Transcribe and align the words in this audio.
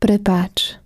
Prepáč. 0.00 0.80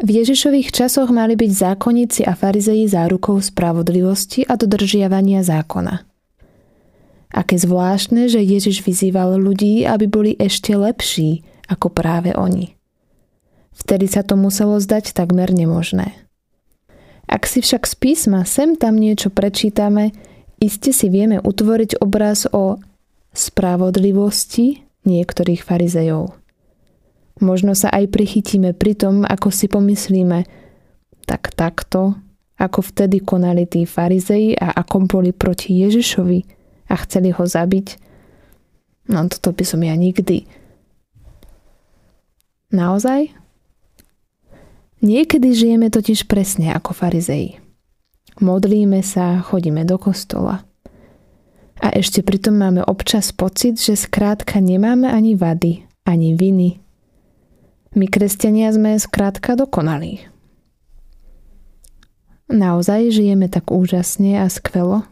V 0.00 0.08
Ježišových 0.08 0.72
časoch 0.72 1.12
mali 1.12 1.36
byť 1.36 1.52
zákonníci 1.52 2.24
a 2.24 2.32
farizeji 2.32 2.88
zárukou 2.88 3.36
spravodlivosti 3.36 4.48
a 4.48 4.56
dodržiavania 4.56 5.44
zákona. 5.44 6.00
Aké 7.36 7.60
zvláštne, 7.60 8.32
že 8.32 8.40
Ježiš 8.40 8.80
vyzýval 8.80 9.36
ľudí, 9.36 9.84
aby 9.84 10.08
boli 10.08 10.32
ešte 10.40 10.72
lepší 10.72 11.44
ako 11.68 11.92
práve 11.92 12.32
oni. 12.32 12.72
Vtedy 13.76 14.08
sa 14.08 14.24
to 14.24 14.40
muselo 14.40 14.80
zdať 14.80 15.12
takmer 15.12 15.52
nemožné. 15.52 16.16
Ak 17.28 17.44
si 17.44 17.60
však 17.60 17.84
z 17.84 17.94
písma 18.00 18.48
sem 18.48 18.80
tam 18.80 18.96
niečo 18.96 19.28
prečítame, 19.28 20.16
iste 20.64 20.96
si 20.96 21.12
vieme 21.12 21.44
utvoriť 21.44 22.00
obraz 22.00 22.48
o 22.48 22.80
spravodlivosti 23.36 24.80
niektorých 25.04 25.60
farizejov. 25.60 26.45
Možno 27.36 27.76
sa 27.76 27.92
aj 27.92 28.08
prichytíme 28.08 28.72
pri 28.72 28.96
tom, 28.96 29.24
ako 29.28 29.52
si 29.52 29.68
pomyslíme, 29.68 30.48
tak 31.28 31.52
takto, 31.52 32.16
ako 32.56 32.80
vtedy 32.80 33.20
konali 33.20 33.68
tí 33.68 33.84
farizeji 33.84 34.56
a 34.56 34.72
ako 34.72 35.04
boli 35.04 35.36
proti 35.36 35.76
Ježišovi, 35.84 36.56
a 36.86 36.94
chceli 37.02 37.34
ho 37.34 37.44
zabiť. 37.44 37.98
No 39.10 39.26
toto 39.30 39.54
by 39.54 39.64
som 39.66 39.82
ja 39.82 39.94
nikdy. 39.94 40.46
Naozaj? 42.74 43.30
Niekedy 45.02 45.54
žijeme 45.54 45.86
totiž 45.92 46.26
presne 46.26 46.74
ako 46.74 46.96
farizeji. 46.96 47.62
Modlíme 48.42 49.00
sa, 49.06 49.38
chodíme 49.40 49.86
do 49.86 49.96
kostola. 49.96 50.66
A 51.78 51.92
ešte 51.92 52.24
pritom 52.24 52.56
máme 52.56 52.82
občas 52.82 53.30
pocit, 53.30 53.78
že 53.78 53.94
skrátka 53.94 54.58
nemáme 54.58 55.06
ani 55.06 55.36
vady, 55.36 55.84
ani 56.08 56.34
viny. 56.34 56.80
My 57.96 58.12
kresťania 58.12 58.68
sme 58.76 59.00
skrátka 59.00 59.56
dokonalí. 59.56 60.20
Naozaj 62.52 63.08
žijeme 63.08 63.48
tak 63.48 63.72
úžasne 63.72 64.36
a 64.36 64.52
skvelo? 64.52 65.08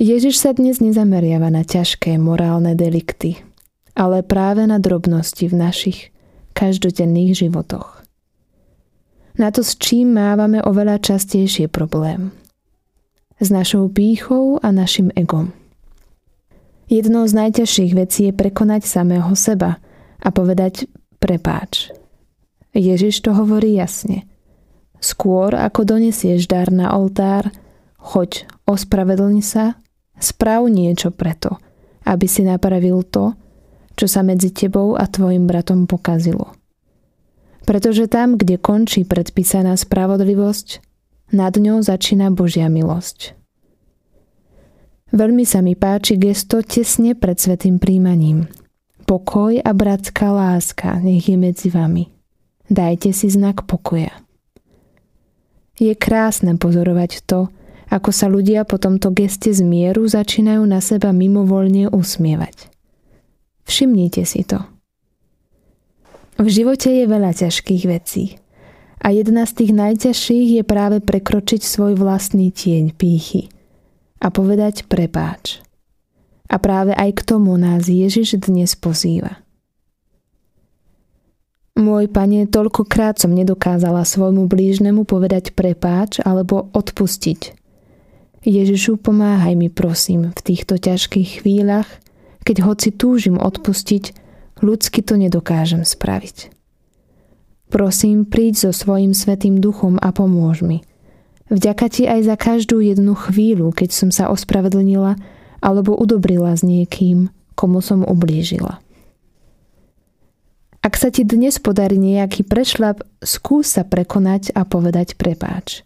Ježiš 0.00 0.40
sa 0.40 0.56
dnes 0.56 0.80
nezameriava 0.80 1.52
na 1.52 1.60
ťažké 1.60 2.16
morálne 2.16 2.72
delikty, 2.72 3.36
ale 3.92 4.24
práve 4.24 4.64
na 4.64 4.80
drobnosti 4.80 5.44
v 5.44 5.52
našich 5.52 6.08
každodenných 6.56 7.36
životoch. 7.36 8.00
Na 9.36 9.52
to, 9.52 9.60
s 9.60 9.76
čím 9.76 10.16
mávame 10.16 10.64
oveľa 10.64 11.04
častejšie 11.04 11.68
problém. 11.68 12.32
S 13.36 13.52
našou 13.52 13.92
pýchou 13.92 14.56
a 14.64 14.72
našim 14.72 15.12
egom. 15.12 15.52
Jednou 16.88 17.28
z 17.28 17.44
najťažších 17.44 17.92
vecí 17.92 18.32
je 18.32 18.32
prekonať 18.32 18.88
samého 18.88 19.36
seba 19.36 19.76
a 20.22 20.28
povedať 20.30 20.90
prepáč. 21.18 21.90
Ježiš 22.74 23.22
to 23.24 23.34
hovorí 23.34 23.74
jasne. 23.74 24.26
Skôr 24.98 25.54
ako 25.54 25.86
donesieš 25.86 26.50
dar 26.50 26.70
na 26.74 26.94
oltár, 26.94 27.50
choď, 27.98 28.46
ospravedlni 28.66 29.42
sa 29.42 29.78
Sprav 30.18 30.66
niečo 30.66 31.14
preto, 31.14 31.62
aby 32.02 32.26
si 32.26 32.42
napravil 32.42 33.06
to, 33.06 33.38
čo 33.94 34.10
sa 34.10 34.26
medzi 34.26 34.50
tebou 34.50 34.98
a 34.98 35.06
tvojim 35.06 35.46
bratom 35.46 35.86
pokazilo. 35.86 36.54
Pretože 37.62 38.10
tam, 38.10 38.34
kde 38.34 38.58
končí 38.58 39.06
predpísaná 39.06 39.78
spravodlivosť, 39.78 40.82
nad 41.30 41.54
ňou 41.54 41.84
začína 41.84 42.32
Božia 42.34 42.66
milosť. 42.66 43.36
Veľmi 45.12 45.44
sa 45.46 45.60
mi 45.60 45.76
páči 45.76 46.16
gesto 46.16 46.60
tesne 46.64 47.14
pred 47.14 47.36
svetým 47.38 47.78
príjmaním. 47.80 48.48
Pokoj 49.08 49.56
a 49.64 49.72
bratská 49.72 50.28
láska 50.28 51.00
nech 51.00 51.32
je 51.32 51.40
medzi 51.40 51.72
vami. 51.72 52.12
Dajte 52.68 53.16
si 53.16 53.32
znak 53.32 53.64
pokoja. 53.64 54.12
Je 55.80 55.96
krásne 55.96 56.60
pozorovať 56.60 57.24
to, 57.24 57.48
ako 57.88 58.12
sa 58.12 58.28
ľudia 58.28 58.68
po 58.68 58.76
tomto 58.76 59.08
geste 59.16 59.48
zmieru 59.48 60.04
začínajú 60.04 60.60
na 60.68 60.84
seba 60.84 61.08
mimovoľne 61.16 61.88
usmievať. 61.88 62.68
Všimnite 63.64 64.28
si 64.28 64.44
to. 64.44 64.60
V 66.36 66.46
živote 66.52 66.92
je 66.92 67.08
veľa 67.08 67.32
ťažkých 67.32 67.84
vecí 67.88 68.36
a 69.00 69.08
jedna 69.08 69.48
z 69.48 69.64
tých 69.64 69.72
najťažších 69.72 70.48
je 70.60 70.62
práve 70.68 71.00
prekročiť 71.00 71.64
svoj 71.64 71.96
vlastný 71.96 72.52
tieň 72.52 72.92
pýchy 72.92 73.48
a 74.20 74.28
povedať 74.28 74.84
prepáč. 74.84 75.64
A 76.48 76.56
práve 76.56 76.96
aj 76.96 77.10
k 77.12 77.20
tomu 77.24 77.54
nás 77.60 77.86
Ježiš 77.86 78.40
dnes 78.40 78.72
pozýva. 78.74 79.40
Môj 81.78 82.10
pane, 82.10 82.48
toľkokrát 82.50 83.22
som 83.22 83.30
nedokázala 83.30 84.02
svojmu 84.02 84.50
blížnemu 84.50 85.06
povedať 85.06 85.54
prepáč 85.54 86.18
alebo 86.18 86.72
odpustiť, 86.74 87.58
Ježišu, 88.46 89.02
pomáhaj 89.02 89.58
mi 89.58 89.66
prosím 89.66 90.30
v 90.30 90.40
týchto 90.40 90.78
ťažkých 90.78 91.42
chvíľach, 91.42 91.90
keď 92.46 92.62
hoci 92.62 92.94
túžim 92.94 93.34
odpustiť, 93.34 94.14
ľudsky 94.62 95.02
to 95.02 95.18
nedokážem 95.18 95.82
spraviť. 95.82 96.54
Prosím, 97.68 98.24
príď 98.24 98.68
so 98.68 98.70
svojim 98.70 99.12
svetým 99.12 99.58
duchom 99.58 99.98
a 99.98 100.14
pomôž 100.14 100.62
mi. 100.62 100.86
Vďaka 101.52 101.86
ti 101.90 102.06
aj 102.06 102.20
za 102.24 102.36
každú 102.38 102.80
jednu 102.80 103.12
chvíľu, 103.12 103.74
keď 103.74 103.90
som 103.92 104.08
sa 104.14 104.30
ospravedlnila 104.30 105.18
alebo 105.58 105.94
udobrila 105.98 106.54
s 106.54 106.62
niekým, 106.62 107.30
komu 107.58 107.82
som 107.82 108.06
ublížila. 108.06 108.78
Ak 110.78 110.94
sa 110.94 111.10
ti 111.10 111.26
dnes 111.26 111.58
podarí 111.58 111.98
nejaký 111.98 112.46
prešlap, 112.46 113.02
skús 113.20 113.76
sa 113.76 113.82
prekonať 113.82 114.54
a 114.54 114.62
povedať 114.62 115.18
prepáč. 115.18 115.82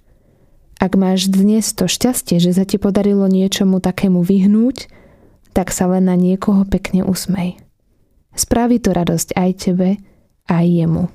Ak 0.77 0.99
máš 0.99 1.31
dnes 1.33 1.73
to 1.73 1.89
šťastie, 1.89 2.43
že 2.43 2.53
sa 2.53 2.69
ti 2.69 2.77
podarilo 2.77 3.25
niečomu 3.31 3.81
takému 3.81 4.21
vyhnúť, 4.21 4.91
tak 5.57 5.73
sa 5.73 5.89
len 5.89 6.11
na 6.11 6.17
niekoho 6.19 6.67
pekne 6.69 7.07
usmej. 7.07 7.57
Spraví 8.33 8.81
to 8.81 8.93
radosť 8.93 9.37
aj 9.37 9.51
tebe, 9.57 9.89
aj 10.49 10.65
jemu. 10.65 11.09